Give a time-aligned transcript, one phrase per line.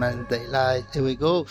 [0.00, 0.84] Monday night.
[0.94, 1.46] Here we go.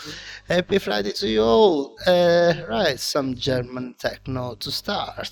[0.48, 1.96] Happy Friday to you all.
[2.08, 5.30] Uh, right, some German techno to start.